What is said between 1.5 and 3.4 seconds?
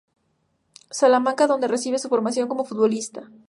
recibe su formación como futbolista.